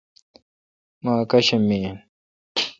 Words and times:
می 1.03 1.09
اکاشم 1.21 1.61
می 1.67 1.77
این۔ 1.83 1.97